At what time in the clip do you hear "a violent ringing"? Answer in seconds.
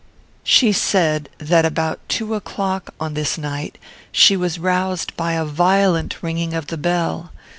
5.33-6.55